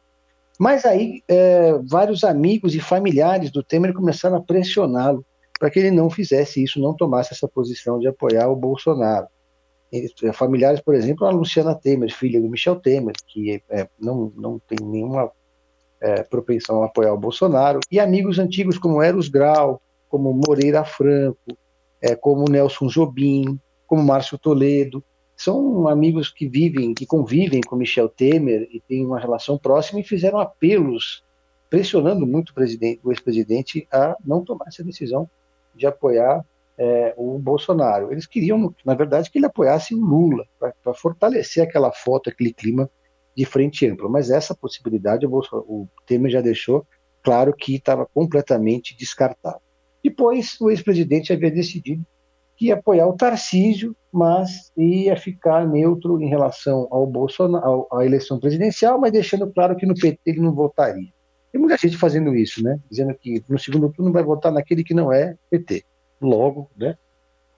Mas 0.58 0.84
aí 0.84 1.22
é, 1.28 1.72
vários 1.84 2.24
amigos 2.24 2.74
e 2.74 2.80
familiares 2.80 3.50
do 3.50 3.62
Temer 3.62 3.92
começaram 3.92 4.36
a 4.36 4.40
pressioná-lo 4.40 5.24
para 5.58 5.70
que 5.70 5.78
ele 5.78 5.90
não 5.90 6.10
fizesse 6.10 6.62
isso, 6.62 6.80
não 6.80 6.94
tomasse 6.94 7.32
essa 7.32 7.48
posição 7.48 7.98
de 7.98 8.06
apoiar 8.06 8.48
o 8.48 8.56
Bolsonaro. 8.56 9.26
É, 9.92 10.32
familiares, 10.32 10.80
por 10.80 10.94
exemplo, 10.94 11.26
a 11.26 11.30
Luciana 11.30 11.74
Temer, 11.74 12.12
filha 12.12 12.40
do 12.40 12.48
Michel 12.48 12.76
Temer, 12.76 13.14
que 13.26 13.62
é, 13.70 13.88
não, 13.98 14.32
não 14.36 14.58
tem 14.58 14.78
nenhuma 14.86 15.30
é, 16.00 16.22
propensão 16.22 16.82
a 16.82 16.86
apoiar 16.86 17.12
o 17.12 17.18
Bolsonaro, 17.18 17.80
e 17.90 17.98
amigos 17.98 18.38
antigos 18.38 18.78
como 18.78 19.02
Eros 19.02 19.28
Grau, 19.28 19.80
como 20.08 20.32
Moreira 20.32 20.84
Franco, 20.84 21.56
é, 22.00 22.14
como 22.14 22.50
Nelson 22.50 22.88
Jobim, 22.88 23.58
como 23.86 24.02
Márcio 24.02 24.38
Toledo, 24.38 25.02
são 25.36 25.86
amigos 25.86 26.30
que 26.30 26.48
vivem, 26.48 26.94
que 26.94 27.04
convivem 27.04 27.60
com 27.60 27.76
Michel 27.76 28.08
Temer 28.08 28.66
e 28.72 28.80
têm 28.80 29.04
uma 29.04 29.20
relação 29.20 29.58
próxima 29.58 30.00
e 30.00 30.04
fizeram 30.04 30.38
apelos 30.38 31.22
pressionando 31.68 32.26
muito 32.26 32.50
o, 32.50 33.08
o 33.08 33.12
ex-presidente 33.12 33.86
a 33.92 34.16
não 34.24 34.42
tomar 34.42 34.66
essa 34.68 34.82
decisão 34.82 35.28
de 35.74 35.86
apoiar 35.86 36.44
é, 36.78 37.14
o 37.16 37.38
Bolsonaro. 37.38 38.10
Eles 38.10 38.26
queriam, 38.26 38.74
na 38.84 38.94
verdade, 38.94 39.30
que 39.30 39.38
ele 39.38 39.46
apoiasse 39.46 39.94
o 39.94 40.00
Lula, 40.00 40.44
para 40.58 40.94
fortalecer 40.94 41.62
aquela 41.62 41.92
foto, 41.92 42.30
aquele 42.30 42.52
clima 42.52 42.88
de 43.36 43.44
frente 43.44 43.86
ampla. 43.86 44.08
Mas 44.08 44.30
essa 44.30 44.54
possibilidade 44.54 45.26
o, 45.26 45.42
o 45.52 45.88
Temer 46.06 46.30
já 46.30 46.40
deixou 46.40 46.86
claro 47.22 47.52
que 47.52 47.74
estava 47.74 48.06
completamente 48.06 48.96
descartado. 48.96 49.60
Depois, 50.02 50.58
o 50.60 50.70
ex-presidente 50.70 51.32
havia 51.32 51.50
decidido 51.50 52.04
que 52.56 52.66
ia 52.66 52.74
apoiar 52.74 53.06
o 53.06 53.16
Tarcísio, 53.16 53.94
mas 54.16 54.72
ia 54.74 55.14
ficar 55.14 55.68
neutro 55.68 56.18
em 56.22 56.26
relação 56.26 56.88
ao 56.90 57.06
Bolsonaro, 57.06 57.86
à 57.92 58.02
eleição 58.02 58.40
presidencial, 58.40 58.98
mas 58.98 59.12
deixando 59.12 59.46
claro 59.52 59.76
que 59.76 59.84
no 59.84 59.92
PT 59.94 60.18
ele 60.24 60.40
não 60.40 60.54
votaria. 60.54 61.10
Tem 61.52 61.60
muita 61.60 61.76
gente 61.76 61.98
fazendo 61.98 62.34
isso, 62.34 62.62
né? 62.64 62.80
Dizendo 62.90 63.14
que 63.14 63.44
no 63.46 63.58
segundo 63.58 63.92
turno 63.92 64.10
vai 64.10 64.22
votar 64.22 64.50
naquele 64.50 64.82
que 64.82 64.94
não 64.94 65.12
é 65.12 65.36
PT. 65.50 65.84
Logo, 66.18 66.70
né? 66.74 66.96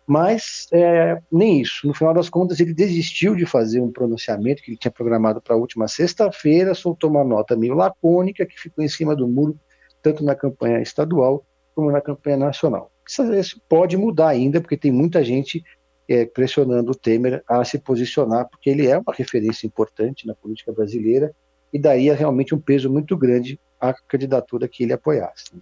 Mas 0.04 0.66
é, 0.72 1.20
nem 1.30 1.60
isso. 1.60 1.86
No 1.86 1.94
final 1.94 2.12
das 2.12 2.28
contas, 2.28 2.58
ele 2.58 2.74
desistiu 2.74 3.36
de 3.36 3.46
fazer 3.46 3.80
um 3.80 3.92
pronunciamento 3.92 4.60
que 4.60 4.72
ele 4.72 4.78
tinha 4.78 4.90
programado 4.90 5.40
para 5.40 5.54
a 5.54 5.58
última 5.58 5.86
sexta-feira, 5.86 6.74
soltou 6.74 7.08
uma 7.08 7.22
nota 7.22 7.54
meio 7.54 7.74
lacônica 7.74 8.44
que 8.44 8.58
ficou 8.58 8.82
em 8.82 8.88
cima 8.88 9.14
do 9.14 9.28
muro, 9.28 9.56
tanto 10.02 10.24
na 10.24 10.34
campanha 10.34 10.80
estadual 10.80 11.44
como 11.72 11.92
na 11.92 12.00
campanha 12.00 12.36
nacional. 12.36 12.90
Isso, 13.08 13.32
isso 13.32 13.62
pode 13.68 13.96
mudar 13.96 14.28
ainda, 14.28 14.60
porque 14.60 14.76
tem 14.76 14.90
muita 14.90 15.22
gente 15.22 15.62
é, 16.08 16.24
pressionando 16.24 16.92
o 16.92 16.94
Temer 16.94 17.42
a 17.46 17.64
se 17.64 17.78
posicionar, 17.78 18.48
porque 18.48 18.70
ele 18.70 18.86
é 18.86 18.96
uma 18.96 19.12
referência 19.12 19.66
importante 19.66 20.26
na 20.26 20.34
política 20.34 20.72
brasileira 20.72 21.32
e 21.72 21.78
daria 21.78 22.14
realmente 22.14 22.54
um 22.54 22.58
peso 22.58 22.90
muito 22.90 23.16
grande 23.16 23.60
à 23.80 23.92
candidatura 23.92 24.66
que 24.66 24.82
ele 24.82 24.92
apoiasse. 24.92 25.52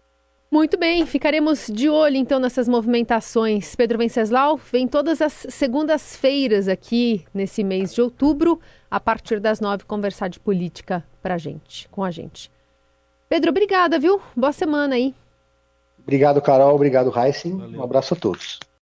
Muito 0.49 0.79
bem, 0.79 1.05
ficaremos 1.05 1.67
de 1.67 1.89
olho 1.89 2.17
então 2.17 2.39
nessas 2.39 2.69
movimentações. 2.69 3.75
Pedro 3.75 3.99
Venceslau 3.99 4.57
vem 4.57 4.87
todas 4.87 5.21
as 5.21 5.47
segundas-feiras 5.49 6.69
aqui 6.69 7.25
nesse 7.35 7.65
mês 7.65 7.93
de 7.93 8.01
outubro, 8.01 8.61
a 8.89 9.01
partir 9.01 9.41
das 9.41 9.61
nove, 9.61 9.85
conversar 9.85 10.29
de 10.29 10.39
política 10.39 11.05
pra 11.21 11.37
gente, 11.37 11.89
com 11.89 12.05
a 12.05 12.13
gente. 12.13 12.49
Pedro, 13.29 13.51
obrigada, 13.51 13.99
viu? 13.99 14.21
Boa 14.37 14.53
semana 14.53 14.95
aí. 14.95 15.13
Obrigado, 15.99 16.41
Carol. 16.41 16.77
Obrigado, 16.77 17.13
Heissing. 17.13 17.77
Um 17.77 17.83
abraço 17.83 18.15
a 18.15 18.17
todos. 18.17 18.61